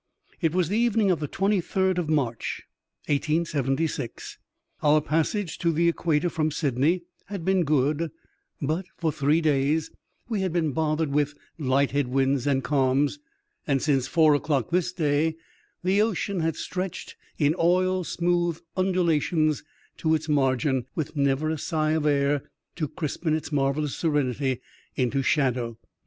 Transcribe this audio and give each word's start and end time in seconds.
It 0.41 0.55
was 0.55 0.67
the 0.69 0.79
evening 0.79 1.11
of 1.11 1.19
the 1.19 1.27
23rd 1.27 1.99
of 1.99 2.09
March, 2.09 2.63
1876. 3.05 4.39
Our 4.81 4.99
passage 4.99 5.59
to 5.59 5.71
the 5.71 5.87
Equator 5.87 6.27
from 6.29 6.49
Sydney 6.49 7.03
had 7.27 7.45
been 7.45 7.63
good, 7.63 8.09
but, 8.59 8.87
for 8.97 9.11
three 9.11 9.41
days, 9.41 9.91
we 10.27 10.41
had 10.41 10.51
been 10.51 10.71
bothered 10.71 11.11
with 11.11 11.35
light 11.59 11.91
head 11.91 12.07
winds 12.07 12.47
and 12.47 12.63
calms, 12.63 13.19
and 13.67 13.79
since 13.79 14.07
four 14.07 14.33
o'clock 14.33 14.71
this 14.71 14.91
day, 14.91 15.35
the 15.83 16.01
ocean 16.01 16.39
had 16.39 16.55
stretched 16.55 17.15
in 17.37 17.53
oil 17.59 18.03
smooth 18.03 18.57
undulations 18.75 19.63
to 19.97 20.15
its 20.15 20.27
margin, 20.27 20.87
with 20.95 21.15
never 21.15 21.51
a 21.51 21.59
sigh 21.59 21.91
of 21.91 22.07
air 22.07 22.49
to 22.75 22.87
crispen 22.87 23.35
its 23.35 23.51
marvellous 23.51 23.93
serenity 23.95 24.61
into 24.95 25.21
shadow. 25.21 25.77